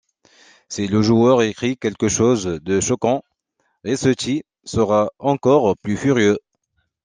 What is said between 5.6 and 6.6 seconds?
plus furieux.